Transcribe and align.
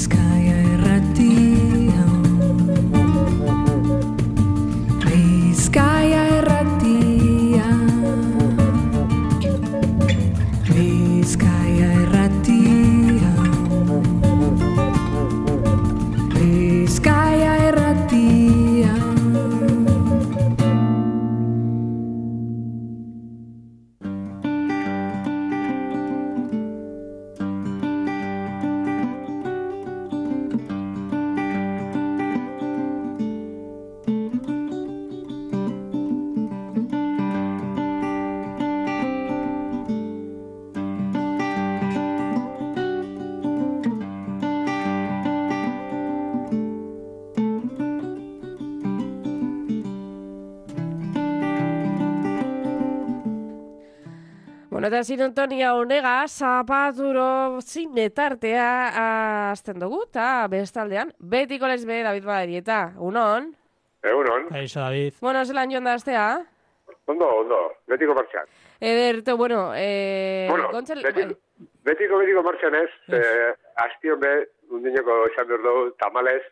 sky. 0.00 0.39
Eta 54.90 55.04
sintonia 55.06 55.68
honega, 55.78 56.24
zapaturo 56.26 57.60
zine 57.62 58.08
tartea 58.10 59.50
azten 59.52 59.78
dugu, 59.78 60.00
eta 60.08 60.48
bestaldean, 60.50 61.12
betiko 61.22 61.68
lesbe 61.70 62.00
David 62.02 62.26
Badarieta, 62.26 62.78
unon? 62.98 63.46
Egunon, 64.02 64.48
Kaixo, 64.48 64.80
David. 64.80 65.14
Bueno, 65.22 65.44
zelan 65.46 65.70
joan 65.70 65.86
da 65.86 65.94
aztea? 65.94 66.24
ondo, 67.06 67.28
ondo, 67.44 67.60
betiko 67.86 68.18
martxan. 68.18 68.50
Ederto, 68.80 69.36
bueno, 69.36 69.60
eh, 69.76 70.48
bueno, 70.50 70.72
gontzel- 70.74 71.06
betiko, 71.06 71.38
betiko, 71.86 72.18
betiko 72.24 72.42
martxan 72.50 72.74
ez, 72.82 72.90
eh, 73.14 73.54
astion 73.86 74.18
be, 74.18 74.34
undineko 74.74 75.20
esan 75.30 75.46
behar 75.54 75.62
dugu, 75.70 75.86
tamalez, 76.02 76.42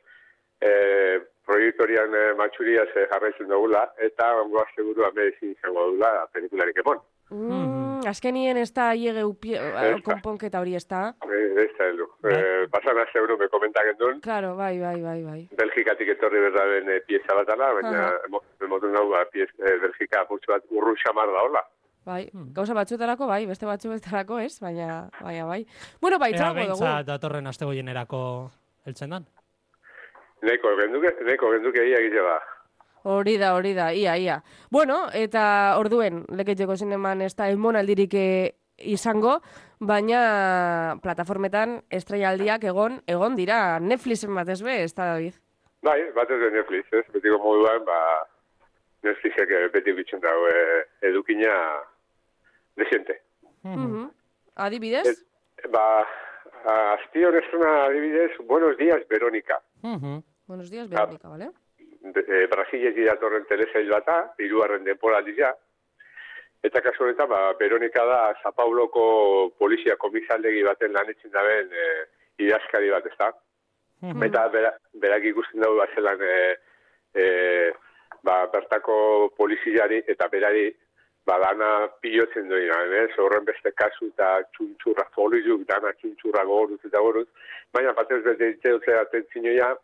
eh, 0.61 1.19
proiektorian 1.45 2.15
eh, 2.15 2.35
matxuria 2.39 2.87
ze 2.95 3.09
jarraitzen 3.11 3.51
dugula, 3.51 3.89
eta 3.99 4.31
ongo 4.47 4.63
azte 4.63 4.87
buru 4.87 5.11
amedizin 5.11 5.57
izango 5.59 5.91
dugula 5.91 6.29
pelikularik 6.33 6.85
emon. 6.87 7.03
Mm, 7.31 8.07
azkenien 8.09 8.57
ez 8.57 8.71
da 8.73 8.91
hiege 8.97 9.23
upi, 9.25 9.53
da. 9.53 9.99
konponketa 10.05 10.61
hori 10.63 10.75
ez 10.79 10.87
da? 10.89 11.15
Eh, 11.29 11.63
ez 11.65 11.71
da 11.79 11.85
heldu. 11.91 12.07
Eh, 12.25 12.67
pasan 12.73 12.99
azte 13.03 13.21
buru 13.21 13.37
me 13.39 13.49
komentaken 13.53 13.99
duen, 14.01 14.21
Claro, 14.25 14.55
bai, 14.57 14.79
bai, 14.81 15.01
bai, 15.03 15.23
bai. 15.25 15.41
Belgikatik 15.59 16.09
etorri 16.15 16.41
berdaben 16.41 16.89
eh, 16.95 17.01
pieza 17.07 17.35
bat 17.37 17.51
ala, 17.53 17.73
baina 17.75 17.91
Aha. 18.07 18.15
emo- 18.29 18.43
emoten 18.65 18.93
dago, 18.97 19.11
ba, 19.11 19.25
piez, 19.33 19.49
eh, 19.59 19.77
Belgika 19.83 20.23
apurtxo 20.25 20.53
bat 20.53 20.65
urrun 20.71 20.97
xamar 21.05 21.29
da, 21.35 21.43
hola. 21.45 21.65
Bai, 22.09 22.31
gauza 22.57 22.73
batzuetarako 22.73 23.27
bai, 23.29 23.45
beste 23.47 23.67
batzuetarako 23.69 24.39
ez, 24.41 24.55
baina, 24.65 25.11
baina 25.21 25.45
bai. 25.45 25.67
Bueno, 26.01 26.19
bai, 26.19 26.33
Ea 26.33 26.39
txango 26.39 26.55
dugu. 26.55 26.65
behintzat 26.79 27.07
datorren 27.07 27.47
aste 27.47 27.65
goienerako 27.69 28.51
heltzen 28.87 29.11
dan. 29.11 29.27
Neko, 30.43 30.77
genduke, 30.81 31.13
neko, 31.27 31.51
genduke 31.53 31.85
ia 31.91 32.23
ba. 32.23 32.39
Hori 33.09 33.39
da, 33.41 33.55
hori 33.57 33.73
da, 33.73 33.89
ia, 33.97 34.19
ia. 34.21 34.43
Bueno, 34.71 35.07
eta 35.17 35.43
orduen, 35.81 36.27
leketxeko 36.29 36.77
zineman 36.77 37.23
ez 37.25 37.33
da 37.39 37.47
emonaldirik 37.49 38.15
eh, 38.21 38.55
izango, 38.85 39.39
baina 39.81 40.99
plataformetan 41.03 41.79
estraialdiak 41.99 42.67
egon, 42.69 42.99
egon 43.09 43.39
dira. 43.39 43.79
Netflixen 43.81 44.35
bat 44.37 44.51
ez 44.53 44.61
be, 44.67 44.75
ez 44.85 44.93
da, 44.93 45.15
David? 45.15 45.39
Bai, 45.89 45.97
bat 46.17 46.31
ez 46.35 46.51
Netflix, 46.53 46.93
ez? 46.93 47.07
Betiko 47.15 47.39
moduan, 47.41 47.87
ba, 47.87 47.99
Netflixek 49.07 49.55
eh, 49.57 49.69
beti 49.73 49.95
bitzen 49.97 50.21
dago 50.21 50.51
eh, 50.53 50.83
edukina 51.09 51.55
desente. 52.77 53.23
Mhm. 53.63 54.11
Adibidez? 54.67 55.07
Ez, 55.07 55.71
ba, 55.73 55.87
azti 56.93 57.25
honestuna 57.25 57.73
adibidez, 57.87 58.37
buenos 58.45 58.77
días, 58.77 59.01
Verónica. 59.09 59.63
Mhm. 59.83 60.21
Buenos 60.47 60.71
días, 60.71 60.91
Verónica, 60.91 61.29
¿vale? 61.29 61.51
E, 62.05 62.47
Brasiletik 62.51 63.07
datorren 63.09 63.47
telesail 63.49 63.91
bata, 63.91 64.19
hirugarren 64.39 64.85
denporaldia. 64.87 65.53
Eta 66.63 66.83
kasu 66.83 67.05
honetan, 67.05 67.29
ba, 67.31 67.55
Veronica 67.59 68.05
da 68.07 68.21
Sa 68.43 68.53
Pauloko 68.53 69.51
polizia 69.59 69.97
komisaldegi 69.97 70.63
baten 70.67 70.93
lanetzen 70.93 71.35
daben 71.35 71.71
e, 71.73 71.91
idazkari 72.47 72.91
bat, 72.91 73.07
ezta? 73.07 73.33
Eta 74.27 74.47
bera, 74.55 74.73
berak 75.03 75.25
ikusten 75.27 75.63
dugu 75.63 75.81
bazelan 75.81 76.21
e, 76.23 76.35
e, 77.15 77.25
ba, 78.23 78.45
bertako 78.53 79.31
poliziari 79.37 80.03
eta 80.07 80.29
berari 80.31 80.69
ba, 81.27 81.39
dana 81.43 81.89
pilotzen 82.03 82.49
duen, 82.49 82.95
ez? 83.03 83.11
Horren 83.19 83.47
beste 83.49 83.73
kasu 83.77 84.13
eta 84.13 84.39
txuntxurra 84.55 85.09
folizuk, 85.17 85.67
dana 85.69 85.93
txuntxurra 85.99 86.45
goruz 86.49 86.81
eta 86.85 87.03
goruz. 87.05 87.27
Baina 87.75 87.93
batez 87.99 88.23
bete 88.25 88.53
ditzeutze 88.55 88.97
atentzinoia, 89.03 89.75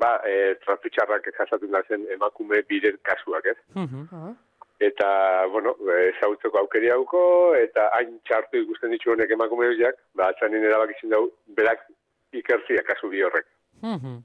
ba, 0.00 0.16
e, 0.26 0.54
trafitxarrak 0.64 1.30
jasatzen 1.38 1.70
da 1.70 1.82
zen 1.88 2.06
emakume 2.14 2.62
biren 2.68 2.98
kasuak, 3.02 3.46
ez? 3.46 3.56
Mhm. 3.74 4.08
Ah. 4.12 4.34
Eta, 4.82 5.08
bueno, 5.52 5.76
ezagutzeko 6.10 6.58
aukeri 6.58 6.90
hauko, 6.90 7.54
eta 7.54 7.88
hain 7.96 8.18
txartu 8.26 8.58
ikusten 8.64 8.90
ditu 8.90 9.12
honek 9.12 9.30
emakume 9.30 9.68
horiak, 9.70 10.00
ba, 10.18 10.32
atzanin 10.32 10.66
erabakitzen 10.66 11.14
dugu, 11.14 11.30
berak 11.56 11.86
ikertzia 12.34 12.82
kasu 12.86 13.08
bi 13.08 13.22
horrek. 13.22 13.46
Mhm. 13.82 14.22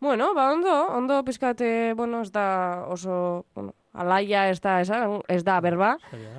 Bueno, 0.00 0.34
ba, 0.34 0.50
ondo, 0.52 0.72
ondo 0.88 1.22
pizkate, 1.24 1.94
bueno, 1.94 2.22
ez 2.22 2.32
da 2.32 2.84
oso, 2.88 3.46
bueno, 3.54 3.74
alaia 3.92 4.48
ez 4.50 4.60
da, 4.60 4.80
esan, 4.80 5.20
ez 5.28 5.44
da 5.44 5.60
berba, 5.60 5.94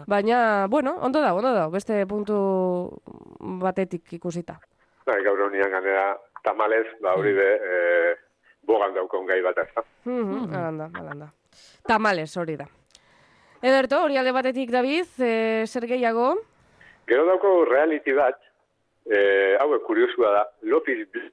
baina, 0.05 0.67
bueno, 0.69 0.97
ondo 1.01 1.21
da, 1.21 1.33
ondo 1.33 1.53
da, 1.53 1.69
beste 1.69 2.05
puntu 2.05 2.35
batetik 3.61 4.13
ikusita. 4.19 4.59
Bai, 5.05 5.21
gaur 5.23 5.47
honian 5.47 5.71
ganera, 5.71 6.11
tamalez, 6.43 6.85
ba, 7.01 7.15
hori 7.15 7.33
be, 7.33 7.47
e, 7.55 7.79
bogan 8.65 8.93
daukon 8.95 9.25
gai 9.27 9.41
bat, 9.45 9.57
ezta? 9.65 9.83
Mhm, 10.05 10.53
alanda, 10.55 10.89
alanda. 10.93 11.31
Tamales, 11.87 12.35
hori 12.37 12.55
da. 12.57 12.67
Ederto, 13.61 14.03
hori 14.03 14.17
alde 14.17 14.31
batetik, 14.35 14.69
David, 14.71 15.07
e, 15.19 15.63
zer 15.67 15.87
gehiago? 15.87 16.35
Gero 17.07 17.25
dauko 17.25 17.65
reality 17.65 18.13
bat, 18.13 18.37
e, 19.05 19.55
hau 19.61 19.69
kuriosua 19.85 20.31
da, 20.39 20.43
Love 20.63 20.91
is, 20.93 21.07
Bl- 21.13 21.31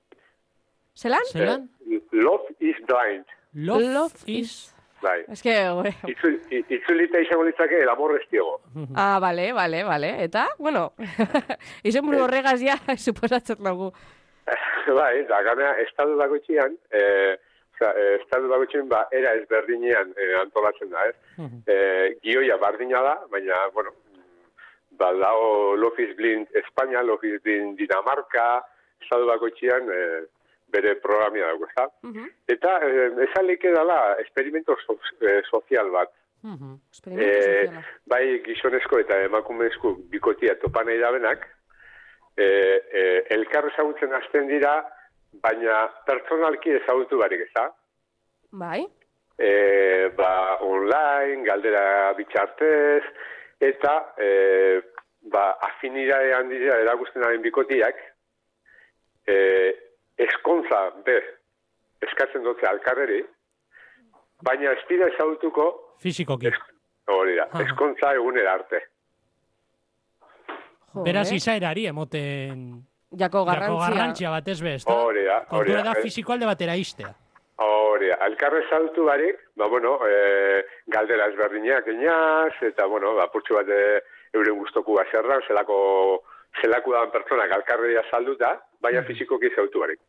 Zelan? 0.95 1.25
Zelan? 1.33 1.71
eh, 1.91 2.01
Love 2.13 2.55
is 2.61 2.77
Blind. 2.87 3.25
Love, 3.55 3.83
Love 3.93 4.15
is... 4.27 4.69
Bai. 5.03 5.25
Ez 5.35 5.43
que, 5.43 5.51
i- 6.55 6.65
itzulita 6.77 7.19
izango 7.19 7.43
litzake, 7.45 7.81
el 7.83 7.89
amor 7.91 8.15
ez 8.21 8.29
diego. 8.31 8.61
Ah, 8.95 9.19
vale, 9.21 9.53
vale, 9.53 9.83
vale. 9.85 10.23
Eta, 10.23 10.47
bueno, 10.59 10.93
izen 11.83 12.07
buru 12.07 12.23
horregaz 12.25 12.61
ja, 12.63 12.77
suposatzen 12.97 13.59
dugu. 13.65 13.91
bai, 15.01 15.25
da 15.29 15.43
gana, 15.43 15.73
estadu 15.87 16.17
dago 16.19 16.37
itxian, 16.37 16.77
e, 16.91 17.03
oza, 17.75 17.93
e, 17.99 18.17
estadu 18.21 18.49
dago 18.51 18.67
itxian, 18.67 18.89
ba, 18.89 19.07
era 19.13 19.35
ezberdinean 19.39 20.15
e, 20.17 20.29
antolatzen 20.41 20.93
da, 20.93 21.07
ez? 21.11 21.49
E, 21.67 21.77
gioia 22.25 22.59
bardina 22.63 23.03
da, 23.03 23.17
baina, 23.33 23.59
bueno, 23.75 23.95
ba, 24.99 25.13
dago 25.13 25.75
Love 25.77 26.07
is 26.07 26.17
Blind 26.17 26.49
Espanya, 26.63 27.03
Love 27.03 27.29
is 27.29 27.43
Blind 27.43 27.79
Dinamarca, 27.79 28.63
estadu 29.03 29.29
dago 29.31 29.51
itxian, 29.51 29.91
e, 29.91 30.03
bere 30.73 30.97
programia 31.05 31.53
dago, 31.53 31.69
ezta? 31.69 31.89
Eta, 32.49 32.79
e, 32.87 33.09
esan 33.29 33.47
leike 33.47 33.73
dala, 33.75 34.17
experimento 34.25 34.77
so, 34.87 34.99
e, 35.21 35.41
sozial 35.51 35.91
bat. 35.93 36.13
Experimento 36.43 37.23
E, 37.23 37.83
bai 38.11 38.41
gizonezko 38.43 38.99
eta 38.99 39.21
emakumezko 39.29 39.93
bikotia 40.11 40.57
topa 40.59 40.83
nahi 40.83 40.99
dabenak, 40.99 41.45
e, 42.37 42.45
e, 42.45 43.05
elkar 43.37 43.69
ezagutzen 43.73 44.13
hasten 44.17 44.49
dira, 44.49 44.75
baina 45.45 45.87
pertsonalki 46.07 46.77
ezagutu 46.81 47.19
barik, 47.19 47.47
ez 47.47 47.53
da? 47.55 47.69
Bai, 48.53 48.83
E, 49.43 50.09
ba, 50.15 50.59
online, 50.61 51.43
galdera 51.43 52.13
bitxartez, 52.15 53.03
eta 53.65 53.95
e, 54.21 54.29
ba, 55.33 55.57
afinidade 55.67 56.35
handia 56.37 56.77
erakusten 56.85 57.25
daren 57.25 57.43
bikotiak, 57.43 57.97
e, 59.27 59.37
eskontza, 60.21 60.83
be, 61.07 61.17
eskatzen 62.07 62.45
dute 62.45 62.69
alkarreri, 62.69 63.23
baina 64.45 64.77
ez 64.77 64.85
dira 64.89 65.09
ezagutuko 65.15 65.71
Fizikoki. 66.03 66.53
Hori 67.11 67.37
da, 67.39 67.49
Aha. 67.51 67.63
eskontza 67.65 68.13
egunera 68.19 68.57
arte. 68.59 68.81
Jo, 70.95 71.03
Beraz 71.03 71.31
eh? 71.33 71.37
izaerari 71.37 71.87
emoten... 71.87 72.83
Jako 73.13 73.39
Jako 73.39 73.45
garrantzia. 73.45 73.89
garrantzia 73.89 74.31
batez 74.31 74.63
be, 74.63 74.75
ezta? 74.75 74.93
Hori 74.93 75.25
da, 75.25 75.35
hori 75.51 75.69
Kontua 75.73 75.83
da. 75.83 75.93
da 75.93 75.99
Eh, 75.99 76.03
fiziko 76.03 76.33
alde 76.33 76.47
batera 76.47 76.77
istea. 76.81 77.11
Hori 77.61 78.09
da, 78.09 78.17
alkarre 78.25 78.63
saltu 78.71 79.05
barik, 79.05 79.37
ba, 79.55 79.69
bueno, 79.69 79.99
e, 80.09 80.63
galdera 80.89 81.27
ezberdinak 81.29 81.87
inaz, 81.93 82.55
eta, 82.63 82.87
bueno, 82.87 83.15
ba, 83.15 83.27
purtsu 83.29 83.55
bat 83.59 83.69
e, 83.69 84.01
euren 84.33 84.57
guztoku 84.57 84.97
baserran, 84.97 85.45
zelako, 85.47 85.77
zelako 86.63 86.95
dan 86.97 87.13
pertsonak 87.13 87.53
alkarrea 87.53 88.03
salduta, 88.11 88.55
baina 88.81 89.05
fizikoki 89.05 89.53
zautu 89.55 89.85
barik. 89.85 90.01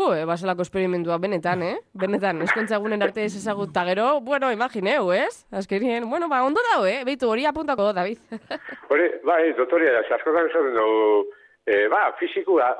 Jo, 0.00 0.14
eh, 0.16 0.24
baselako 0.24 0.64
esperimentua 0.64 1.18
benetan, 1.20 1.62
eh? 1.62 1.74
Benetan, 2.00 2.38
eskontza 2.46 2.78
egunen 2.78 3.02
arte 3.04 3.26
ez 3.26 3.34
ezagut, 3.36 3.68
ta 3.74 3.82
gero, 3.84 4.06
bueno, 4.24 4.48
imagineu, 4.54 5.10
ez? 5.12 5.44
Azkenien, 5.52 6.06
bueno, 6.08 6.28
ba, 6.30 6.38
ondo 6.46 6.62
dau, 6.70 6.86
eh? 6.88 7.02
Beitu, 7.04 7.28
hori 7.28 7.44
apuntako, 7.44 7.90
David. 7.92 8.22
Hori, 8.90 9.10
bai, 9.28 9.52
doktoria, 9.58 9.98
askotan 10.00 10.48
esaten 10.48 10.72
dugu, 10.78 11.36
e, 11.66 11.82
ba, 11.92 12.00
fizikua, 12.16 12.70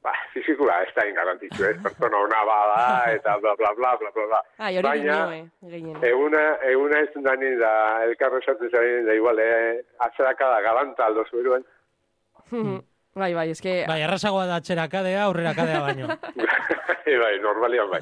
ba, 0.00 0.16
fizikua 0.32 0.80
ez 0.86 0.88
da 0.96 1.04
ingarantitzu, 1.10 1.68
ez, 1.68 1.76
pertsona 1.84 2.24
ona 2.24 2.42
bada, 2.48 2.82
eta 3.12 3.36
bla, 3.44 3.52
bla, 3.60 3.74
bla, 3.76 3.94
bla, 4.00 4.12
bla, 4.16 4.28
bla. 4.32 4.42
Ai, 4.56 4.72
hori 4.80 4.88
Baina, 4.88 5.22
eh? 5.36 5.82
Eguna, 6.14 6.46
eguna 6.70 7.04
ez 7.04 7.24
dani 7.28 7.56
da, 7.60 7.74
elkarro 8.08 8.40
esaten 8.40 8.72
zain, 8.72 9.04
da 9.04 9.20
igual, 9.20 9.44
eh, 9.44 9.82
atzerakada 10.08 10.64
galanta 10.64 11.12
aldo 11.12 11.28
zueruan. 11.28 11.68
bai, 13.20 13.32
bai, 13.36 13.50
eske... 13.52 13.84
Bai, 13.88 14.00
errazagoa 14.06 14.46
da 14.48 14.58
txerakadea, 14.64 15.22
aurrerakadea 15.28 15.80
baino. 15.84 16.08
bai, 17.22 17.32
normalian 17.42 17.90
bai. 17.92 18.00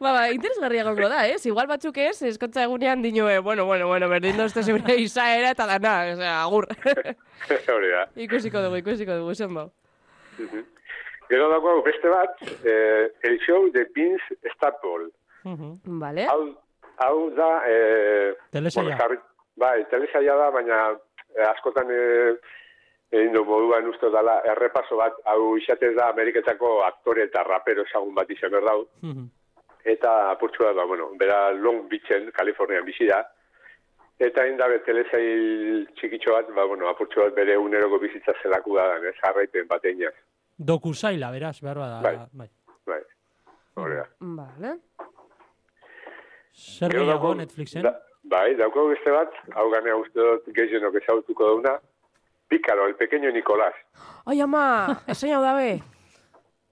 Ba, 0.00 0.12
ba, 0.16 0.22
interesgarria 0.34 0.84
gongo 0.86 1.08
da, 1.12 1.22
ez? 1.30 1.40
Igual 1.46 1.68
batzuk 1.70 1.98
ez, 2.02 2.16
eskontza 2.28 2.64
egunean 2.66 3.02
dinoe, 3.04 3.38
bueno, 3.44 3.64
bueno, 3.68 3.86
bueno, 3.90 4.08
berdin 4.12 4.36
dozte 4.40 4.62
zeure 4.66 4.96
izaera 5.06 5.50
eta 5.54 5.66
dana, 5.70 5.94
osea, 6.14 6.36
agur. 6.42 6.66
Hori 7.76 7.90
da. 7.94 8.04
ikusiko 8.26 8.62
dugu, 8.66 8.82
ikusiko 8.82 9.16
dugu, 9.22 9.34
zen 9.38 9.54
bau. 9.54 9.70
Gero 11.28 11.48
dago 11.50 11.80
beste 11.82 12.08
bat, 12.12 12.36
eh, 12.64 13.08
el 13.26 13.38
show 13.46 13.64
de 13.74 13.86
Vince 13.94 14.36
Staple. 14.54 15.08
Mhm. 15.44 15.72
Vale. 16.02 16.26
Hau, 16.30 16.42
hau 17.02 17.30
da... 17.34 17.48
Eh, 17.68 18.34
Telesaila. 18.54 18.96
jarri- 18.98 19.22
bai, 19.56 19.84
telesaia 19.90 20.34
da, 20.38 20.50
baina 20.54 20.78
eh, 21.36 21.46
askotan 21.50 21.90
eh, 21.90 22.34
egin 23.12 23.32
du 23.32 23.44
moduan 23.44 23.86
uste 23.88 24.10
dela 24.10 24.40
errepaso 24.52 24.98
bat, 24.98 25.14
hau 25.30 25.56
isatez 25.56 25.94
da 25.96 26.10
Ameriketako 26.10 26.80
aktore 26.86 27.26
eta 27.28 27.44
rapero 27.46 27.84
ezagun 27.86 28.14
bat 28.14 28.30
izan 28.30 28.50
behar 28.50 28.64
dau. 28.64 28.86
Mhm. 29.02 29.26
Eta 29.84 30.30
apurtxua 30.32 30.72
da, 30.74 30.84
bueno, 30.84 31.10
bera 31.18 31.52
Long 31.52 31.88
Beachen, 31.88 32.32
Kalifornian 32.32 32.84
bizi 32.84 33.06
da. 33.06 33.22
Eta 34.18 34.42
hain 34.42 34.56
dabe 34.56 34.80
telesail 34.82 35.86
txikitxo 35.94 36.32
bat, 36.32 36.48
ba, 36.56 36.64
bueno, 36.66 36.88
apurtxu 36.88 37.20
bat 37.20 37.34
bere 37.36 37.56
uneroko 37.56 38.00
bizitza 38.02 38.34
zelaku 38.42 38.74
da, 38.76 38.86
ez 38.98 39.14
jarraipen 39.20 39.68
bat 39.68 39.84
einaz. 39.84 40.14
Doku 40.58 40.94
zaila, 40.94 41.30
beraz, 41.30 41.60
behar 41.60 41.78
bada. 41.78 42.00
Bai. 42.02 42.16
Bai. 42.32 42.48
Bai, 42.86 43.02
hori 43.76 43.96
da. 44.00 44.06
Vale. 44.40 44.74
Zer 46.56 46.90
gehiago 46.90 47.34
Netflixen? 47.34 47.82
Da, 47.82 47.92
bai, 48.24 48.54
daukagu 48.56 48.88
beste 48.94 49.12
bat, 49.12 49.34
hau 49.54 49.68
ganea 49.70 49.96
uste 50.00 50.18
dut 50.18 50.48
gehienok 50.56 50.96
ezagutuko 51.02 51.50
dauna, 51.50 51.76
Pícaro, 52.48 52.86
el 52.86 52.94
pequeño 52.94 53.30
Nicolás. 53.30 53.74
Ai, 54.24 54.40
ama, 54.40 55.02
esain 55.06 55.34
hau 55.34 55.42
dabe. 55.42 55.82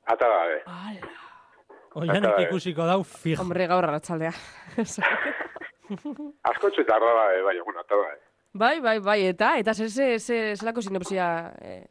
Ata. 0.07 0.27
Ala. 0.67 1.09
Oianik 1.95 2.27
Aka, 2.27 2.43
eh. 2.43 2.47
ikusiko 2.49 2.87
dau 2.87 3.03
fijo. 3.05 3.43
Hombre, 3.43 3.67
gaur 3.71 3.85
arratsaldea. 3.87 4.33
Askotxo 6.51 6.83
eta 6.83 6.97
arra 6.97 7.13
gabe, 7.21 7.43
bai, 7.47 7.59
bueno, 7.61 7.81
ata 7.81 7.97
gabe. 7.97 8.19
bai, 8.55 8.81
bai, 8.81 8.99
bai, 9.01 9.27
eta, 9.27 9.59
eta 9.59 9.75
zer, 9.75 9.91
zer, 9.91 10.21
zer, 10.21 10.57
zelako 10.57 10.83
sinopsia 10.83 11.27
eh, 11.61 11.85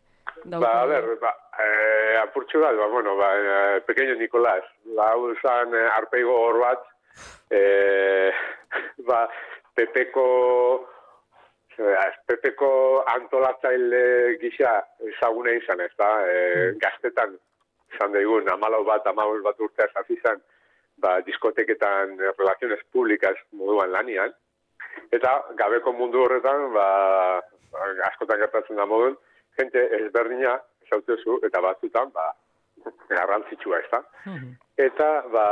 dauka? 0.44 0.66
Ba, 0.66 0.82
a 0.82 0.86
ver, 0.88 1.08
ba, 1.22 1.32
eh, 1.60 2.18
apurtxu 2.24 2.60
bat, 2.60 2.76
ba, 2.80 2.88
bueno, 2.88 3.16
ba, 3.20 3.30
eh, 3.38 3.82
pequeño 3.88 4.16
Nicolás, 4.16 4.64
ba, 4.96 5.12
hau 5.12 5.32
zan 5.42 5.76
eh, 5.76 5.88
arpeigo 5.98 6.36
hor 6.36 6.60
bat, 6.64 6.88
eh, 7.50 8.32
ba, 9.10 9.28
Pepeko, 9.76 10.88
eh, 11.80 12.12
Pepeko 12.28 13.04
antolatzaile 13.14 14.38
gisa 14.42 14.76
ezaguna 15.12 15.54
izan, 15.58 15.82
ez 15.82 15.92
da, 15.98 16.10
eh, 16.28 16.74
gaztetan, 16.82 17.38
izan 17.94 18.14
daigun, 18.14 18.50
amalau 18.50 18.84
bat, 18.86 19.08
amalau 19.08 19.42
bat 19.46 19.60
urteaz 19.60 19.90
hasi 19.96 20.18
izan, 20.18 20.42
ba, 20.98 21.20
diskoteketan 21.22 22.18
relaciones 22.38 22.80
públicas 22.92 23.38
moduan 23.52 23.92
lanian, 23.92 24.34
eta 25.12 25.34
gabeko 25.60 25.94
mundu 25.94 26.24
horretan, 26.26 26.72
ba, 26.74 26.88
askotan 28.10 28.40
gertatzen 28.40 28.80
da 28.80 28.86
modun, 28.86 29.18
jente 29.58 29.84
ezberdina 30.00 30.58
zautezu 30.90 31.40
eta 31.48 31.62
batzutan, 31.62 32.12
ba, 32.14 32.32
garrantzitsua, 33.10 33.80
ez 33.80 33.90
da? 33.92 34.02
Mhm. 34.26 34.52
Eta, 34.78 35.10
ba, 35.32 35.46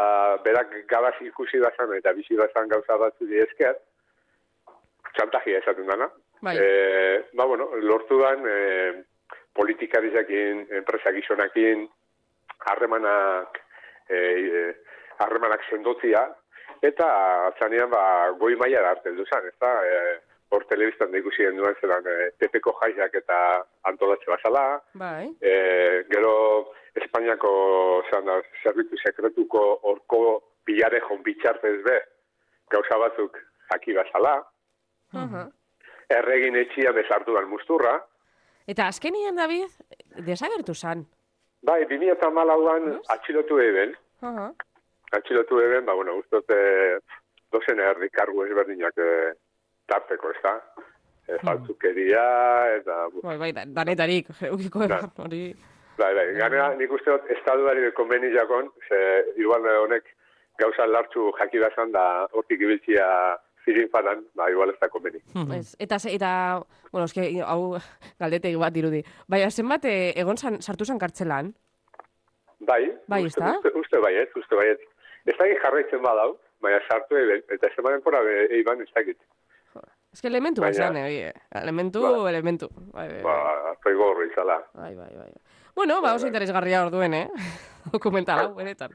berak 0.44 0.74
gabaz 0.90 1.16
ikusi 1.22 1.62
bazan 1.62 1.94
eta 1.98 2.14
bizi 2.18 2.36
bazan 2.36 2.68
gauza 2.68 2.98
batzu 2.98 3.28
di 3.30 3.40
esker, 3.40 3.78
txantajia 5.16 5.62
esaten 5.62 5.88
dana. 5.88 6.10
Bai. 6.42 6.58
E, 6.58 7.24
ba, 7.38 7.46
bueno, 7.46 7.70
lortu 7.82 8.20
dan, 8.22 8.46
e, 8.48 9.04
politikarizakin, 9.54 10.66
enpresa 10.80 11.12
gizonakin, 11.14 11.86
harremanak, 12.66 13.60
e, 14.10 14.74
harremanak 15.22 15.64
sendotzia, 15.70 16.26
eta 16.82 17.08
zanean, 17.60 17.92
ba, 17.92 18.04
goi 18.40 18.56
maila 18.58 18.82
da 18.82 18.94
hartzen 18.96 19.18
duzan, 19.20 19.48
ez 19.48 19.58
da? 19.62 19.74
E, 19.86 20.20
hor 20.52 20.66
telebistan 20.68 21.12
da 21.12 21.20
ikusi 21.22 21.46
genduan 21.46 21.78
zelan 21.80 22.08
e, 22.12 22.32
tepeko 22.42 22.74
jaiak 22.82 23.14
eta 23.22 23.38
antolatze 23.88 24.28
bazala, 24.32 24.82
Bai. 25.00 25.30
e, 25.40 25.54
gero 26.12 26.34
Espainiako 27.00 27.52
zean 28.10 28.26
da, 28.28 28.42
zerbitu 28.64 28.98
sekretuko 29.00 29.62
orko 29.94 30.42
pilarejon 30.68 31.22
bitxartez 31.24 31.78
be, 31.86 32.00
gauza 32.74 32.98
batzuk 33.00 33.40
zaki 33.72 33.96
bazala, 33.96 34.42
Aha. 35.14 35.48
erregin 36.10 36.56
etxia 36.56 36.92
bezartu 36.92 37.34
dan 37.34 37.50
musturra, 37.50 38.00
Eta 38.68 38.86
azkenian, 38.88 39.36
David, 39.36 39.70
desagertu 40.26 40.74
zan. 40.76 41.06
bai, 41.62 41.84
2008an 41.86 42.86
Yes. 42.94 43.10
atxilotu 43.10 43.60
eben, 43.60 43.96
Aha. 44.22 44.52
atxilotu 45.12 45.60
eben, 45.60 45.86
ba, 45.86 45.94
bueno, 45.94 46.16
ustote 46.16 47.00
dozen 47.52 47.80
erdi 47.80 48.10
kargu 48.10 48.46
ezberdinak 48.46 48.94
e, 48.98 49.34
tarteko, 49.88 50.30
ez 50.32 50.42
da? 50.44 50.54
E, 51.28 51.38
faltzukeria, 51.44 52.24
eta... 52.78 53.08
Bai, 53.24 53.38
bai, 53.38 53.52
da- 53.52 53.66
danetarik, 53.66 54.28
eukiko 54.52 54.80
hori. 55.18 55.56
Bai, 55.98 56.14
bai, 56.16 56.28
ganera 56.38 56.74
nik 56.76 56.92
uste 56.92 57.12
dut 57.12 57.30
estaduari 57.36 57.92
konbeni 57.94 58.32
jakon, 58.34 58.70
ze 58.88 59.26
igual 59.38 59.66
honek 59.84 60.06
gauza 60.58 60.86
lartxu 60.88 61.32
jaki 61.40 61.60
bazan 61.60 61.92
da 61.92 62.28
hortik 62.32 62.62
ibiltzia 62.62 63.06
zirin 63.66 63.90
fadan, 63.90 64.24
ba, 64.36 64.50
igual 64.52 64.70
ez 64.74 64.80
da 64.82 64.90
konbeni. 64.90 65.20
Mhm. 65.34 65.52
Ez, 65.54 65.76
eta, 65.80 65.98
eta, 66.10 66.32
bueno, 66.92 67.06
eske, 67.06 67.42
hau 67.46 67.78
galdetegi 68.20 68.56
bat 68.56 68.74
dirudi. 68.74 69.04
Baina, 69.28 69.50
zenbat 69.52 69.86
eh, 69.86 70.14
egon 70.16 70.38
zan, 70.38 70.62
sartu 70.62 70.86
zan 70.86 71.00
kartzelan? 71.00 71.54
Bai, 72.60 72.92
Bai, 73.08 73.26
uste, 73.26 73.42
uste, 73.42 73.72
uste 73.80 73.98
baiet, 74.04 74.36
uste 74.38 74.56
baiet. 74.56 74.82
Ez 75.26 75.36
da 75.38 75.46
jarraitzen 75.64 76.02
badau, 76.02 76.36
baina 76.62 76.80
sartu 76.88 77.18
eben, 77.18 77.44
eta 77.50 77.68
ez 77.68 77.78
emanen 77.78 78.02
pora 78.02 78.22
eiban 78.50 78.82
ez 78.82 78.90
dakit. 78.96 79.18
Eske 80.12 80.28
elementu 80.28 80.62
bat 80.62 80.76
zan, 80.76 80.98
eh, 80.98 81.32
elementu, 81.56 82.02
Ba. 82.04 82.30
elementu. 82.30 82.68
Bai, 82.92 83.08
bai, 83.08 83.22
Ba, 83.24 83.76
bai, 83.84 83.94
horri 83.96 84.28
izala. 84.30 84.58
bai, 84.74 84.96
bai, 84.96 85.14
bai. 85.16 85.32
Bueno, 85.76 86.02
ba, 86.02 86.16
oso 86.16 86.28
interesgarria 86.28 86.84
orduen, 86.86 87.14
eh? 87.14 87.30
Dokumental 87.94 88.40
hau, 88.40 88.56
benetan. 88.56 88.92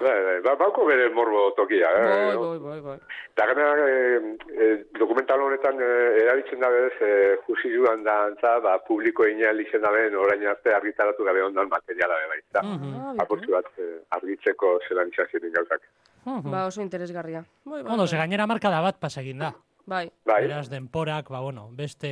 Bai, 0.00 0.20
bai, 0.26 0.40
ba, 0.42 0.54
bauko 0.58 0.84
bere 0.88 1.06
morbo 1.14 1.52
tokia, 1.54 1.86
eh? 1.86 2.06
Bai, 2.34 2.36
bai, 2.36 2.58
bai, 2.58 2.80
bai. 2.82 2.96
Eta 3.30 3.46
gana, 3.46 3.66
e, 3.78 4.36
e, 4.50 4.68
dokumental 4.98 5.40
honetan 5.40 5.78
e, 5.78 5.90
erabiltzen 6.24 6.60
da 6.60 6.70
bez, 6.74 6.96
e, 7.00 7.12
fusiluan 7.46 8.02
da 8.02 8.16
antza, 8.26 8.56
ba, 8.64 8.74
publiko 8.88 9.26
inel 9.30 9.62
izen 9.62 9.82
daben 9.86 10.16
orain 10.18 10.42
arte 10.50 10.74
argitaratu 10.74 11.24
gabe 11.24 11.44
ondan 11.46 11.70
materiala 11.70 12.18
be 12.22 12.32
baita. 12.34 12.64
Mhm. 12.64 12.96
Ah, 12.98 13.12
bitu. 13.12 13.22
Apurtzu 13.26 13.54
bat 13.54 13.70
e, 13.78 13.88
argitzeko 14.18 14.74
zelan 14.88 15.14
izan 15.14 15.30
ziren 15.30 15.54
gauzak. 15.54 15.86
Mhm. 16.24 16.50
Ba, 16.50 16.66
oso 16.66 16.82
interesgarria. 16.82 17.44
Bai, 17.64 17.82
bai, 17.82 17.92
Ondo, 17.92 18.06
ze 18.06 18.16
bai. 18.16 18.24
gainera 18.26 18.46
markada 18.50 18.80
bat 18.80 18.98
pasagin 18.98 19.38
da. 19.38 19.54
Bai, 19.86 20.10
Bai, 20.24 20.46
Beraz, 20.46 20.70
denporak, 20.70 21.28
ba, 21.28 21.40
bueno, 21.40 21.68
beste 21.70 22.08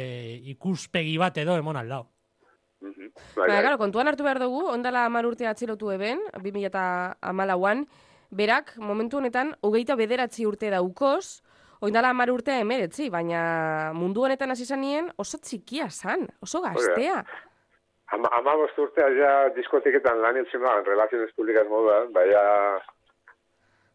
ikuspegi 0.53 1.17
bat 1.19 1.39
edo 1.39 1.57
emon 1.57 1.77
aldao. 1.81 2.12
Bai, 2.83 3.11
Baina, 3.37 3.55
bai. 3.55 3.63
claro, 3.63 3.79
kontuan 3.79 4.09
hartu 4.11 4.25
behar 4.27 4.39
dugu, 4.43 4.67
ondala 4.69 5.05
amar 5.07 5.27
urte 5.27 5.47
atzilotu 5.47 5.91
eben, 5.95 6.19
2008an, 6.43 7.87
berak, 8.31 8.75
momentu 8.79 9.19
honetan, 9.19 9.55
hogeita 9.63 9.97
bederatzi 9.97 10.47
urte 10.47 10.71
daukoz, 10.71 11.43
oindala 11.83 12.11
amar 12.11 12.31
urtea 12.31 12.61
emeretzi, 12.63 13.11
baina 13.11 13.93
mundu 13.95 14.23
honetan 14.25 14.51
hasi 14.55 14.65
zanien 14.65 15.11
oso 15.19 15.39
txikia 15.39 15.89
zan, 15.91 16.29
oso 16.41 16.61
gaztea. 16.63 17.25
Ama, 18.13 18.29
ama 18.39 18.55
urtea 18.79 19.09
ja 19.17 19.49
diskoteketan 19.57 20.21
lan 20.21 20.37
entzun 20.37 20.63
da, 20.63 20.77
relaziones 20.87 21.33
publikas 21.37 21.69
moduan, 21.69 22.13
baina 22.13 22.43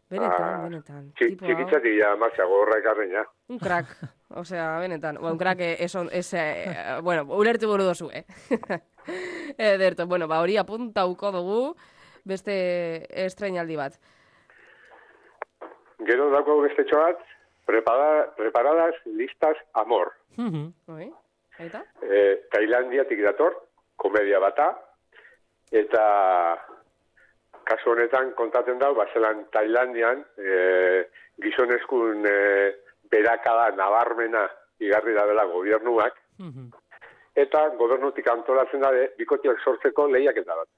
Benetan, 0.08 0.40
Ah, 0.42 0.62
benetan. 0.64 1.02
txik, 1.18 1.34
Tipo 1.34 1.44
hau, 1.44 1.50
txikitzatik 1.52 1.98
ja 2.00 2.14
martxago 2.16 2.62
horra 2.62 2.78
ekarren 2.80 3.10
ja. 3.12 3.24
un 3.52 3.58
crack. 3.58 3.90
Osea, 4.28 4.78
benetan. 4.78 5.16
Ba, 5.20 5.32
un 5.32 5.38
crack 5.38 5.60
eh, 5.60 5.76
es, 5.80 5.94
on- 5.94 6.10
es 6.12 6.32
eh, 6.34 6.98
bueno, 7.02 7.24
ulertu 7.24 7.66
buru 7.68 7.84
dozu, 7.84 8.10
eh? 8.12 8.24
Ederto, 9.58 10.06
bueno, 10.06 10.28
ba, 10.28 10.40
hori 10.40 10.56
apuntauko 10.60 11.32
dugu 11.32 11.76
beste 12.28 13.06
estrenaldi 13.24 13.76
bat. 13.76 13.94
Gero 16.04 16.28
dauko 16.30 16.60
beste 16.60 16.84
txoat, 16.84 17.18
prepara, 17.66 18.34
preparadas 18.36 18.94
listas 19.06 19.56
amor. 19.72 20.12
Mhm. 20.36 20.72
Oi? 20.94 21.08
Eta? 21.58 21.80
e, 22.02 22.44
Tailandiatik 22.52 23.22
dator, 23.24 23.56
komedia 23.96 24.38
bata, 24.38 24.68
eta 25.72 26.04
kasu 27.66 27.90
honetan 27.90 28.30
kontaten 28.38 28.78
dau, 28.78 28.92
bazelan 28.94 29.46
Tailandian, 29.52 30.22
e, 30.38 31.08
gizonezkun 31.42 32.22
e, 32.28 32.36
berakada 33.10 33.70
nabarmena 33.76 34.48
igarri 34.80 35.14
da 35.14 35.26
dela 35.26 35.44
gobernuak, 35.44 36.14
Mhm. 36.38 36.70
eta 37.34 37.68
gobernutik 37.78 38.28
antolatzen 38.28 38.80
dabe, 38.80 39.12
bikotiak 39.18 39.58
sortzeko 39.64 40.08
lehiak 40.08 40.36
eta 40.36 40.54
bat. 40.56 40.68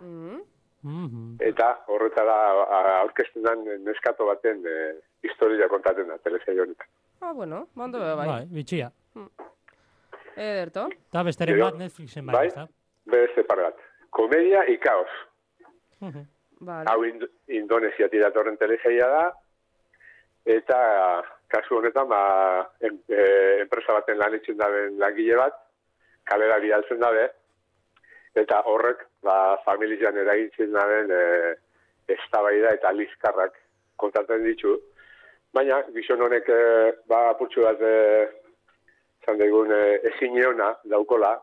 Mm. 0.00 0.40
Mhm. 0.82 1.36
Eta 1.40 1.84
horretara 1.88 2.34
aurkezten 3.00 3.42
den 3.42 3.84
neskato 3.84 4.26
baten 4.26 4.62
e, 4.64 4.94
historia 5.22 5.68
kontatzen 5.68 6.06
da, 6.08 6.18
telesaio 6.18 6.62
honetan. 6.62 6.86
Ah, 7.20 7.32
bueno, 7.32 7.66
mando 7.74 7.98
bai. 7.98 8.26
Bai, 8.28 8.46
bitxia. 8.46 8.92
Ederto. 10.36 10.86
Eta 11.10 11.22
besteren 11.26 11.58
bat 11.58 11.74
Netflixen 11.74 12.26
bai, 12.26 12.48
bai, 12.54 12.66
beste 13.06 13.42
pare 13.44 13.62
bat. 13.62 13.76
Komedia 14.10 14.62
y 14.70 14.78
caos. 14.78 15.08
Mhm. 16.00 16.26
Vale. 16.60 16.86
Hau 16.90 17.04
ind 17.04 17.24
Indonesiatik 17.48 18.20
datorren 18.20 18.56
telesaia 18.56 19.06
da, 19.08 19.32
eta 20.44 20.78
kasu 21.48 21.78
honetan, 21.78 22.08
ba, 22.08 22.20
en, 22.84 23.00
e, 23.08 23.24
enpresa 23.64 23.96
baten 23.96 24.18
lan 24.20 24.36
itxen 24.36 24.58
daben 24.60 24.98
langile 25.00 25.38
bat, 25.40 25.56
kalera 26.28 26.58
bidaltzen 26.60 27.00
dabe, 27.00 27.24
eta 28.36 28.60
horrek, 28.70 29.06
ba, 29.24 29.56
familian 29.64 30.20
eragintzen 30.24 30.74
daben 30.76 31.10
e, 31.10 31.24
eztabaida 32.14 32.74
eta 32.76 32.92
lizkarrak 32.92 33.56
kontatzen 34.00 34.44
ditu, 34.44 34.76
baina 35.54 35.80
gizon 35.96 36.22
honek 36.26 36.48
e, 36.52 36.60
ba, 37.08 37.28
apurtxu 37.32 37.64
bat 37.64 37.82
e, 37.82 37.94
zan 39.24 39.40
daigun 39.40 39.72
e, 39.72 39.82
ezin 40.12 40.36
eona 40.42 40.74
daukola, 40.84 41.34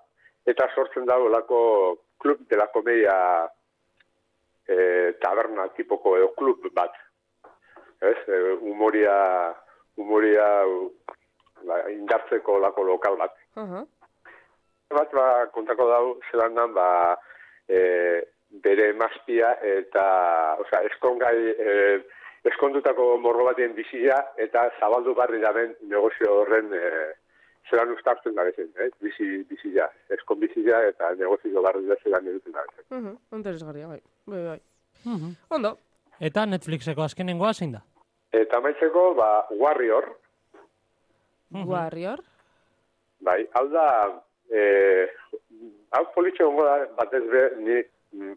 eta 0.46 0.70
sortzen 0.76 1.10
da 1.10 1.18
olako 1.18 1.60
klub 2.22 2.46
de 2.50 2.58
la 2.58 2.70
komedia 2.74 3.16
e, 4.68 4.78
taberna 5.22 5.68
tipoko 5.78 6.16
edo 6.18 6.32
klub 6.38 6.66
bat. 6.74 6.94
Ez, 8.02 8.18
e, 8.30 8.40
humoria, 8.62 9.16
humoria 9.98 10.48
ba, 11.66 11.82
indartzeko 11.92 12.60
lako 12.60 12.84
lokal 12.84 13.18
bat. 13.18 13.36
Aha. 13.56 13.84
Bat 14.96 15.14
ba, 15.18 15.28
kontako 15.56 15.88
dau 15.90 16.06
zelan 16.32 16.56
dan, 16.56 16.74
ba, 16.76 17.16
e, 17.68 17.80
bere 18.64 18.90
emaztia 18.94 19.56
eta, 19.66 20.06
osea, 20.62 20.84
eskongai, 20.92 21.38
e, 21.58 21.76
eskondutako 22.46 23.16
morro 23.18 23.48
baten 23.48 23.74
bizia 23.74 24.20
eta 24.38 24.68
zabaldu 24.80 25.16
barri 25.18 25.42
daben 25.42 25.74
negozio 25.90 26.42
horren 26.42 26.70
e, 26.78 26.84
zelan 27.70 27.92
ustartzen 27.96 28.36
da 28.38 28.46
bezen, 28.46 28.70
eh? 28.78 28.92
bizi, 29.02 29.42
bizia, 29.50 29.88
eskon 30.14 30.40
bizia 30.44 30.84
eta 30.92 31.10
negozio 31.18 31.64
barri 31.66 31.88
da 31.90 31.98
zelan 32.04 32.28
eduten 32.30 32.54
da 32.54 32.66
bezen. 32.70 32.86
Mhm. 32.92 33.18
Interesgarria, 33.40 33.88
bai. 33.88 34.02
Bai, 34.30 34.44
bai. 34.52 34.60
Mhm. 35.06 35.36
Ondo. 35.58 35.78
Eta 36.20 36.46
Netflixeko 36.46 37.04
azkenengoa 37.04 37.54
zein 37.54 37.74
da? 37.74 37.82
Eta 38.36 38.60
maitzeko, 38.62 39.14
ba, 39.16 39.48
Warrior, 39.52 40.12
Mhm. 41.56 41.68
Warrior. 41.70 42.20
Bai, 43.20 43.48
hau 43.54 43.68
da, 43.70 44.22
e, 44.50 45.08
hau 45.92 46.06
politxe 46.14 46.44
gongo 46.44 46.66
da, 46.66 46.86
batez 46.98 47.24
be, 47.32 47.44
ni 47.64 47.78
mm, 48.20 48.34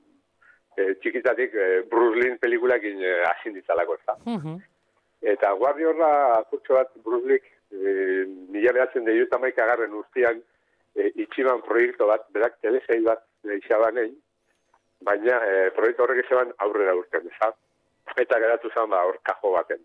e, 0.76 0.94
txikitatik 1.02 1.54
e, 1.54 1.68
Bruce 1.90 2.20
Lee 2.20 2.36
pelikulakin 2.38 3.02
e, 3.02 3.14
hasi 3.26 3.50
ditzalako, 3.56 3.94
ez 3.98 4.06
da. 4.06 4.16
Mhm. 4.24 4.58
Eta 5.32 5.54
Warriorra, 5.54 6.44
kurtso 6.50 6.74
bat, 6.78 6.92
Bruce 7.04 7.26
Lee, 7.26 7.42
e, 7.72 8.24
mila 8.52 8.72
behatzen 8.72 9.04
de 9.04 9.18
juta 9.18 9.36
agarren 9.36 9.94
urtean, 9.94 10.42
e, 10.94 11.10
itxiban 11.16 11.62
proiektu 11.62 12.06
bat, 12.06 12.26
berak 12.30 12.60
telesail 12.60 13.02
bat 13.04 13.24
deixabanei, 13.42 14.12
baina 15.00 15.40
e, 15.46 15.70
proiektu 15.70 16.02
horrek 16.02 16.24
ezeban 16.24 16.52
aurrera 16.58 16.94
urten, 16.94 17.26
ez 17.26 17.38
da. 17.40 17.52
Eta 18.16 18.40
geratu 18.40 18.70
zen, 18.74 18.90
ba, 18.90 19.04
hor 19.04 19.18
kajo 19.22 19.52
baten. 19.52 19.84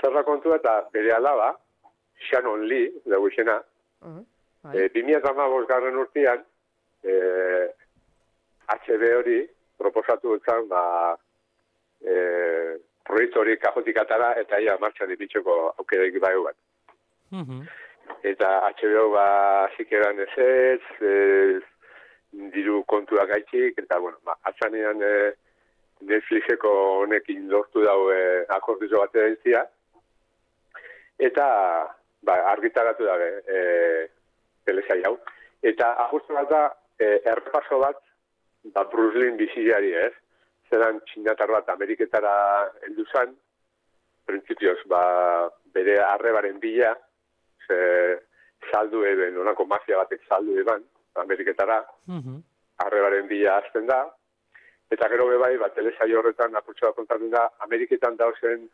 Zerra 0.00 0.22
kontua 0.22 0.56
eta 0.60 0.76
bere 0.92 1.12
alaba, 1.12 1.54
Shannon 2.28 2.66
Lee, 2.68 2.92
dugu 3.06 3.30
izena, 3.32 3.60
Aha. 4.02 4.20
E, 4.72 4.88
Bai. 4.88 4.88
2008 4.94 5.66
garren 5.68 5.96
urtean, 5.96 6.44
e, 7.02 7.14
HB 8.68 9.12
hori 9.16 9.40
proposatu 9.80 10.36
etzan, 10.36 10.68
ba, 10.68 11.16
e, 12.04 12.14
proiektu 13.08 13.40
hori 13.40 13.56
kajotik 13.58 14.00
atara 14.02 14.34
eta 14.40 14.60
ia 14.60 14.76
martxan 14.80 15.12
ipitxeko 15.16 15.56
aukereik 15.78 16.20
bai 16.20 16.34
bat. 16.44 16.56
Mhm. 17.30 17.62
Eta 18.32 18.48
HBO 18.68 19.10
ba, 19.14 19.26
zikeran 19.76 20.20
ez 20.20 20.32
ez, 20.36 20.82
e, 21.00 21.60
diru 22.54 22.84
kontuak 22.84 23.28
gaitxik, 23.28 23.78
eta 23.78 23.98
bueno, 23.98 24.18
ba, 24.24 24.36
atzanean 24.44 25.02
e, 25.02 25.14
Netflixeko 26.00 26.70
honekin 27.02 27.48
lortu 27.50 27.82
dau 27.84 28.10
e, 28.12 28.44
akordizo 28.48 29.00
bat 29.02 29.14
edentzia, 29.14 29.64
eta 31.18 31.46
ba, 32.22 32.36
argitaratu 32.52 33.04
dabe 33.04 33.28
e, 33.44 33.60
telesai 34.64 35.02
hau. 35.04 35.18
Eta 35.62 35.92
ajustu 36.06 36.34
bat 36.34 36.48
da, 36.50 36.62
e, 36.98 37.20
errepaso 37.28 37.78
bat, 37.82 38.00
ba, 38.74 38.84
Bruce 38.92 39.18
Lee 39.18 39.36
biziari 39.36 39.92
ez, 40.06 40.12
zeran 40.70 41.00
txinatar 41.10 41.50
bat 41.52 41.68
Ameriketara 41.68 42.32
heldu 42.86 43.04
zan, 43.12 43.34
printzipioz, 44.26 44.78
ba, 44.88 45.02
bere 45.74 45.98
arrebaren 46.04 46.60
bila, 46.62 46.94
ze 47.66 47.78
saldu 48.70 49.04
eben, 49.04 49.36
onako 49.40 49.66
mafia 49.66 49.98
batek 50.00 50.24
saldu 50.28 50.56
eban, 50.60 50.84
Ameriketara, 51.20 51.84
Mhm. 52.06 52.40
arrebaren 52.86 53.26
bila 53.28 53.56
azten 53.58 53.86
da, 53.86 54.06
eta 54.90 55.08
gero 55.08 55.28
bebai, 55.30 55.56
ba, 55.60 55.70
telesaio 55.74 56.18
horretan 56.20 56.56
apurtxo 56.58 56.88
bat 56.88 56.98
kontatzen 56.98 57.30
da, 57.30 57.46
Ameriketan 57.66 58.16
dauzen 58.18 58.66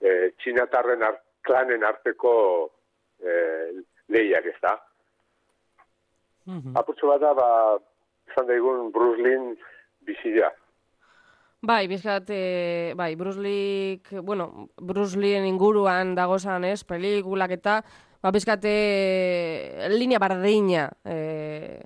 e, 0.00 0.32
txinatarren 0.40 1.04
ar, 1.04 1.18
klanen 1.46 1.84
arteko 1.84 2.34
e, 3.20 3.34
lehiak 4.08 4.48
ez 4.48 4.58
da. 4.62 4.76
Mhm. 6.46 6.74
Apurtxo 6.80 7.12
bat 7.12 7.22
da, 7.22 7.34
ba, 7.38 7.50
esan 8.32 8.48
daigun 8.48 8.90
Bruce 8.94 9.22
Lee 9.22 9.54
bizia. 10.06 10.50
Bai, 11.62 11.86
bizkat, 11.86 12.26
eh, 12.34 12.92
bai, 12.96 13.14
Bruce 13.14 13.38
Lee, 13.38 14.00
bueno, 14.22 14.68
Bruce 14.80 15.16
Leen 15.16 15.44
inguruan 15.46 16.16
dagozan, 16.16 16.64
ez, 16.64 16.82
pelikulak 16.82 17.52
eta, 17.54 17.76
ba, 18.22 18.30
bizkat, 18.30 18.64
eh, 18.64 19.88
linea 19.90 20.18
bardina, 20.18 20.88
eh, 21.04 21.80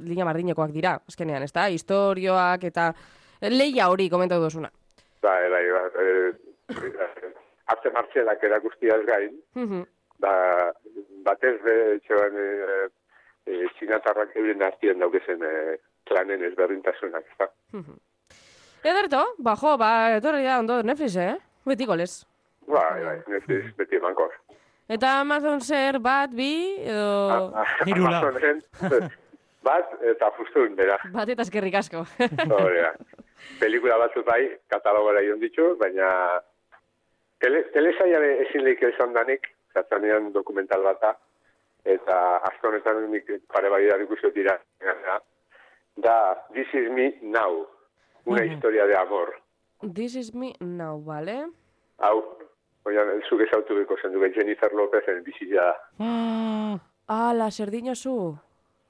linea 0.00 0.24
bardinekoak 0.28 0.70
dira, 0.74 0.98
azkenean, 1.08 1.42
ez 1.42 1.52
da, 1.52 1.68
historioak 1.72 2.64
eta 2.68 2.90
leia 3.40 3.88
hori 3.88 4.08
komentatu 4.12 4.42
duzuna. 4.44 4.70
Bai, 5.22 5.50
bai, 5.52 5.64
ba, 5.72 5.82
e, 6.00 6.32
arte 7.72 7.90
martxelak 7.94 8.42
erakustiaz 8.44 9.00
gain, 9.06 9.34
Mhm. 9.54 9.82
ba, 10.18 10.34
batez 11.24 11.56
be, 11.64 12.00
txeban, 12.06 12.36
e, 12.36 12.88
e, 13.46 13.66
txinatarrak 13.78 14.36
euren 14.36 14.62
artien 14.62 14.98
daukezen 14.98 15.42
e, 15.42 15.78
klanen 16.04 16.44
ezberdintasunak, 16.44 17.24
ez 17.24 17.36
da. 17.38 17.50
Ederto, 18.82 19.24
ba, 19.38 19.56
jo, 19.56 19.76
ba, 19.76 20.16
etorri 20.16 20.42
da 20.44 20.58
ondo 20.58 20.82
Netflix, 20.82 21.16
eh? 21.16 21.36
Beti 21.66 21.84
golez. 21.86 22.24
Bai, 22.66 23.02
bai, 23.04 23.18
Netflix 23.28 23.76
beti 23.76 23.96
emankor. 23.96 24.32
Eta 24.90 25.20
Amazon 25.20 25.60
zer 25.62 26.00
bat, 26.02 26.32
bi, 26.34 26.50
edo... 26.82 27.52
Ah, 27.54 27.66
Hirula. 27.86 28.18
Amazonen, 28.18 28.62
bat 29.68 29.92
eta 30.12 30.30
justun, 30.38 30.74
bera. 30.78 30.96
Bat 31.14 31.28
eta 31.36 31.44
eskerrik 31.46 31.76
asko. 31.78 32.02
Hori 32.58 32.80
da. 32.82 32.90
Pelikula 33.60 33.96
batzuk 34.02 34.26
bai, 34.26 34.42
katalogora 34.72 35.22
ion 35.24 35.38
ditu, 35.40 35.74
baina 35.80 36.08
tele, 37.40 37.62
telesaiare 37.74 38.32
ezin 38.46 38.64
lehik 38.66 38.82
esan 38.90 39.14
danik, 39.16 39.46
zatzanean 39.76 40.32
dokumental 40.34 40.82
bata, 40.84 41.14
eta 41.86 42.16
azte 42.50 42.66
honetan 42.68 43.04
nik 43.12 43.30
pare 43.48 43.70
bai 43.72 43.84
da 43.86 43.96
ikusi 44.02 44.32
dira, 44.34 44.58
da 46.02 46.16
This 46.52 46.68
is 46.74 46.90
me 46.90 47.14
now, 47.22 47.66
una 48.26 48.42
Mhm. 48.42 48.50
historia 48.52 48.86
de 48.86 48.96
amor. 48.96 49.36
This 49.94 50.16
is 50.16 50.34
me 50.34 50.54
now, 50.60 50.98
vale? 50.98 51.46
Hau, 51.98 52.24
oian, 52.88 53.10
zuk 53.28 53.40
ezautu 53.46 53.74
beko 53.76 53.96
zen 54.00 54.12
dugu 54.12 54.30
Jennifer 54.34 54.72
Lopezen 54.74 55.22
bizia 55.26 55.64
da. 55.70 55.74
Mm, 55.98 56.78
Ah, 57.10 57.32
la 57.34 57.50
serdino 57.50 57.94
zu. 57.94 58.38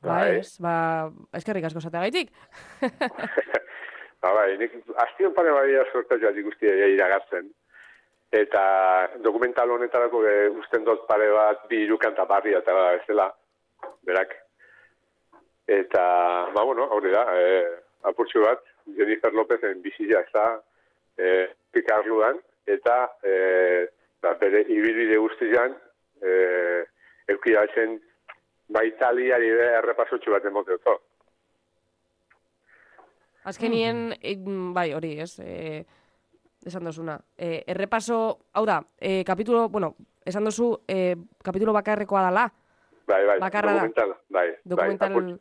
Ba 0.03 0.15
Bai. 0.19 0.39
ez, 0.41 0.59
ba, 0.61 1.11
eskerrik 1.33 1.65
asko 1.65 1.81
zategaitik. 1.81 2.31
Ba, 4.21 4.35
bai, 4.37 4.59
nik 4.61 4.75
aztion 5.01 5.33
pare 5.33 5.49
bai 5.57 5.71
sortu 5.93 6.19
joat 6.21 6.37
ikustia 6.37 6.75
ja 6.77 6.87
iragartzen. 6.93 7.47
Eta 8.31 8.63
dokumental 9.25 9.71
honetarako 9.73 10.21
e, 10.29 10.35
usten 10.61 10.85
dut 10.85 11.07
pare 11.09 11.31
bat 11.33 11.63
bi 11.71 11.79
irukanta 11.87 12.27
barri 12.29 12.53
eta 12.55 12.75
bezala, 12.77 13.31
berak. 14.05 14.35
Eta, 15.67 16.05
ba, 16.53 16.65
bueno, 16.69 16.85
hori 16.93 17.11
da, 17.15 17.25
e, 17.33 17.65
apurtxu 18.13 18.45
bat, 18.45 18.61
Jennifer 18.99 19.33
Lopezen 19.33 19.81
bizia 19.81 20.21
ez 20.21 20.29
da, 20.37 20.47
e, 21.17 21.49
pikarluan, 21.73 22.43
eta 22.67 22.97
e, 23.23 23.89
ba, 24.23 24.35
bere 24.41 24.63
ibilbide 24.69 25.17
guztian, 25.19 25.77
e, 26.23 26.85
eukia 27.29 27.65
zen, 27.75 27.97
ba, 28.69 28.85
italiari 28.85 29.51
be 29.57 29.71
errepasotxu 29.79 30.31
bat 30.35 30.45
emote 30.45 30.77
oto. 30.79 30.99
Azkenien, 33.45 34.11
mm, 34.21 34.73
bai, 34.77 34.93
hori, 34.95 35.15
ez, 35.21 35.39
e, 35.41 35.85
esan 36.67 36.85
dozuna. 36.85 37.19
E, 37.39 37.65
errepaso, 37.67 38.39
hau 38.53 38.67
da, 38.69 38.83
e, 39.01 39.25
kapitulo, 39.25 39.69
bueno, 39.69 39.95
esan 40.25 40.45
dozu, 40.45 40.75
e, 40.87 41.17
kapitulo 41.43 41.73
bakarrekoa 41.73 42.23
dala. 42.29 42.51
Bai, 43.07 43.25
bai, 43.27 43.39
Bakarra 43.41 43.73
da. 43.73 43.81
dokumental, 43.81 44.17
bai. 44.29 44.49
Dokumental... 44.65 45.15
Bai, 45.15 45.39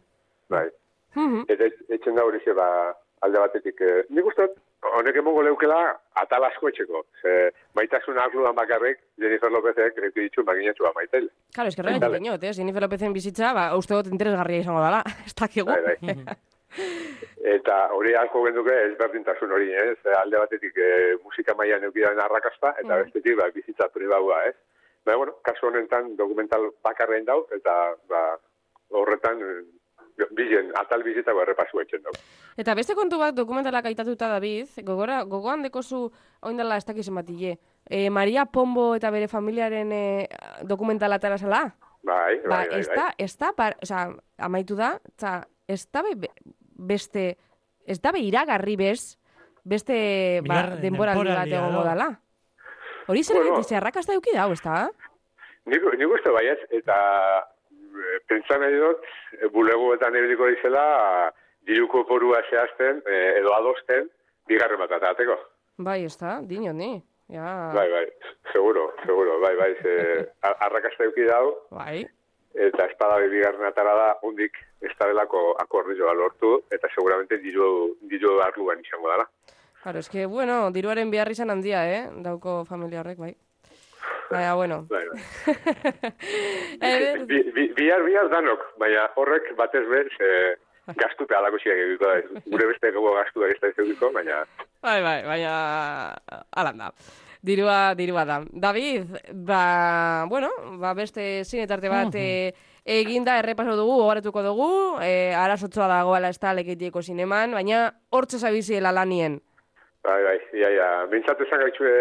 bai. 0.49 0.69
Mhm. 1.15 1.43
Eta 1.49 1.65
et- 1.65 1.83
etxen 1.89 2.15
da 2.15 2.23
hori 2.25 2.39
ba, 2.55 2.95
alde 3.21 3.39
batetik. 3.39 3.81
Eh, 3.81 4.05
nik 4.09 4.25
uste, 4.25 4.47
honek 4.81 5.15
emongo 5.21 5.41
leukela 5.43 5.79
atal 6.15 6.43
asko 6.47 6.69
etxeko. 6.69 7.03
Ze, 7.21 7.51
maitasun 7.75 8.17
akludan 8.19 8.55
bakarrik, 8.55 8.99
Jennifer 9.19 9.51
Lopezek, 9.51 9.97
eki 10.09 10.27
ditu 10.27 10.43
maginatu 10.47 10.83
ba 10.83 10.91
maitail. 10.95 11.29
Claro, 11.53 11.69
es 11.69 11.75
que 11.75 11.81
horregatik 11.81 12.01
Dale. 12.07 12.19
dinot, 12.19 12.43
eh? 12.43 12.53
Jennifer 12.53 12.81
Lopezen 12.81 13.13
bizitza, 13.13 13.53
ba, 13.53 13.75
uste 13.77 13.93
dut 13.93 14.07
interesgarria 14.07 14.61
izango 14.63 14.79
dala. 14.81 15.03
Ez 15.25 15.35
dakigu. 15.35 15.69
Eta 17.49 17.75
hori 17.95 18.13
alko 18.19 18.41
genduke 18.45 18.73
ezberdintasun 18.91 19.51
hori, 19.55 19.71
ez? 19.73 19.97
Alde 20.19 20.37
batetik 20.41 20.75
e, 20.77 20.89
musika 21.23 21.55
mailan 21.57 21.83
eukidan 21.87 22.19
arrakasta, 22.19 22.73
eta 22.77 22.95
Mm. 22.95 23.03
bestetik 23.05 23.37
ba, 23.39 23.47
bizitza 23.55 23.87
pribaua, 23.89 24.43
ez? 24.49 24.55
Baina, 25.05 25.17
bueno, 25.17 25.33
kasu 25.43 25.67
honetan 25.67 26.15
dokumental 26.17 26.69
bakarren 26.83 27.25
dau, 27.25 27.45
eta 27.55 27.95
ba, 28.09 28.37
horretan 28.91 29.41
eh, 29.41 29.63
bilen, 30.35 30.71
atal 30.75 31.03
bizitako 31.03 31.41
errepasu 31.43 31.79
etxen 31.81 32.01
dau. 32.03 32.11
Eta 32.59 32.73
beste 32.75 32.95
kontu 32.95 33.17
bat 33.21 33.35
dokumentalak 33.35 33.85
aitatuta 33.85 34.27
David, 34.29 34.67
gogora, 34.83 35.23
gogoan 35.23 35.61
dekozu 35.63 36.11
oindala 36.41 36.77
ez 36.77 36.85
dakiz 36.85 37.07
ematile. 37.07 37.57
E, 37.89 38.09
Maria 38.09 38.45
Pombo 38.45 38.95
eta 38.95 39.11
bere 39.11 39.27
familiaren 39.27 39.91
e, 39.91 40.27
dokumentala 40.63 41.15
atara 41.15 41.37
zela? 41.37 41.63
Bai, 42.03 42.39
bai, 42.39 42.47
Ba, 42.47 42.55
bai, 42.57 42.67
bai. 42.69 42.79
ez 42.79 42.87
da, 42.95 43.07
ez 43.17 43.37
da, 43.37 43.53
par, 43.55 43.75
oza, 43.83 44.07
amaitu 44.37 44.75
da, 44.75 44.93
eta 45.15 45.47
ez 45.67 45.85
da 45.91 46.01
be, 46.03 46.15
be- 46.15 46.33
beste, 46.93 47.37
ez 47.85 47.99
da 48.01 48.11
be 48.15 48.19
iragarri 48.23 48.75
bez, 48.79 49.17
beste 49.63 49.93
ba, 50.41 50.47
Bigarren 50.47 50.81
denboraldi 50.81 51.19
bat 51.19 51.27
denboraldia, 51.27 51.59
egongo 51.59 51.79
no? 51.79 51.85
dala. 51.85 52.09
Hori 53.09 53.23
zer 53.23 53.35
Bueno. 53.37 53.51
bueno. 53.51 53.63
zerrakazta 53.67 54.13
eduki 54.13 54.31
dau, 54.35 54.51
ez 54.53 54.61
da? 54.63 54.89
Nik, 55.65 55.83
nik 55.97 56.11
uste 56.15 56.29
baiez, 56.31 56.59
eta 56.71 56.95
pentsa 58.27 58.57
nahi 58.57 58.75
dut, 58.79 59.03
e, 59.41 59.47
bulegoetan 59.53 60.15
ebiliko 60.15 60.47
dizela, 60.47 61.31
diruko 61.67 62.05
porua 62.07 62.41
zehazten, 62.49 63.01
e, 63.05 63.19
edo 63.39 63.53
adosten, 63.55 64.09
bigarren 64.47 64.79
bat 64.79 64.91
atateko. 64.97 65.35
Bai, 65.77 66.03
ez 66.05 66.15
da, 66.17 66.39
dinot 66.41 66.75
ni. 66.75 67.01
Ja, 67.29 67.71
Bai, 67.75 67.85
bai, 67.91 68.05
seguro, 68.51 68.87
seguro, 69.05 69.39
bai, 69.39 69.55
bai, 69.55 69.75
ze, 69.83 69.93
a- 70.41 70.55
arrakasta 70.65 71.03
euki 71.05 71.27
dau, 71.27 71.51
bai. 71.69 72.07
eta 72.53 72.85
espada 72.89 73.19
bigarren 73.29 73.67
atara 73.67 73.93
da, 73.95 74.07
hundik 74.23 74.57
ez 74.81 74.89
da 74.97 75.05
delako 75.07 75.51
akordioa 75.61 76.13
lortu, 76.17 76.63
eta 76.71 76.89
seguramente 76.95 77.37
diru, 77.37 77.95
diru 78.01 78.39
arluan 78.41 78.79
izango 78.81 79.11
dela. 79.11 79.29
Claro, 79.83 79.99
es 79.99 80.09
que, 80.09 80.25
bueno, 80.25 80.71
diruaren 80.71 81.11
behar 81.11 81.29
izan 81.31 81.51
handia, 81.51 81.83
eh? 81.87 82.09
Dauko 82.25 82.65
familia 82.65 82.99
horrek, 83.01 83.17
bai. 83.17 83.35
Baina, 84.29 84.55
bueno. 84.55 84.87
Bai, 84.89 85.05
bai. 85.09 85.19
Bi, 87.29 87.43
bi, 87.51 87.73
bihar, 87.75 88.03
bihar 88.05 88.29
danok, 88.29 88.61
baina 88.79 89.09
horrek 89.17 89.55
batez 89.57 89.85
bez, 89.89 90.11
e, 90.21 90.55
gaztupe 90.97 91.35
alako 91.35 91.57
ziak 91.61 91.77
egiko 91.85 92.05
da. 92.05 92.41
Gure 92.45 92.67
beste 92.69 92.91
gogo 92.95 93.15
gaztu 93.17 93.43
da 93.43 93.49
ez 93.49 93.59
da 93.61 93.67
egiko, 93.73 94.11
baina 94.13 94.43
bai, 94.81 95.01
bai, 95.03 95.23
baina, 95.25 95.53
alan 96.61 96.77
da. 96.85 96.91
Dirua, 97.41 97.95
dirua 97.95 98.25
da. 98.27 98.41
David, 98.51 99.13
ba, 99.47 100.25
bueno, 100.29 100.49
ba 100.79 100.93
beste 100.93 101.43
zinetarte 101.45 101.89
bat 101.89 102.15
eh, 102.19 102.51
eginda 102.83 103.37
errepaso 103.39 103.77
dugu, 103.79 103.95
gogoratuko 104.01 104.43
dugu, 104.43 104.71
eh, 105.05 105.33
arazotzoa 105.35 105.87
dagoela 105.87 106.29
ez 106.29 106.39
da 106.39 106.53
leketieko 106.53 107.01
zineman, 107.01 107.55
baina 107.55 107.93
hortze 108.11 108.37
zabiziela 108.39 108.91
lanien. 108.91 109.39
Bai, 110.03 110.19
bai, 110.23 110.39
ia, 110.55 110.69
ia. 110.75 110.89
Bintzat 111.11 111.39
esan 111.43 111.59
gaitxu 111.63 111.87
e, 111.87 111.95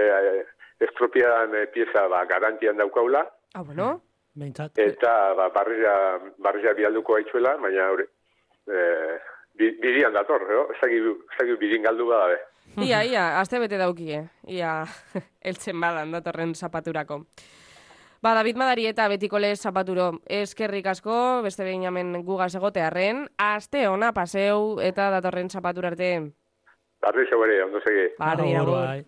e, 0.00 0.42
estropiadan 0.80 1.54
e, 1.54 1.66
pieza 1.74 2.06
ba, 2.08 2.24
garantian 2.26 2.76
daukaula, 2.76 3.26
Ah, 3.54 3.62
bueno, 3.62 4.02
Behintzat. 4.34 4.78
eta 4.78 5.34
ba, 5.34 5.48
barria, 5.50 5.92
barria 6.38 6.72
bialduko 6.74 7.14
gaitxuela, 7.18 7.56
baina 7.58 7.88
hori, 7.90 8.04
e, 8.70 8.82
bi, 9.58 9.72
bidian 9.82 10.12
dator, 10.14 10.44
no? 10.48 10.66
ez 10.72 10.78
dakit 11.38 11.58
bidin 11.58 11.82
galdu 11.82 12.06
bada 12.06 12.28
be. 12.34 12.38
ia, 12.86 13.02
ia, 13.04 13.40
azte 13.40 13.58
bete 13.58 13.76
daukie, 13.78 14.22
ia, 14.46 14.84
eltzen 15.42 15.80
badan 15.80 16.12
datorren 16.12 16.54
zapaturako. 16.54 17.24
Ba, 18.22 18.34
David 18.36 18.58
Madari 18.60 18.84
eta 18.86 19.06
betiko 19.08 19.38
lez 19.40 19.62
zapaturo. 19.64 20.10
Eskerrik 20.28 20.86
asko, 20.92 21.40
beste 21.42 21.64
behin 21.64 21.86
hemen 21.88 22.18
gugaz 22.22 22.50
egotearren. 22.54 23.22
Aste 23.40 23.86
ona 23.88 24.12
paseu 24.12 24.76
eta 24.84 25.06
datorren 25.14 25.48
zapatura 25.48 25.88
arte. 25.88 26.10
Barri 27.00 27.24
zebere, 27.30 27.62
ondo 27.64 27.80
segi. 27.80 28.10
Barri, 28.18 28.52
bai. 28.68 29.00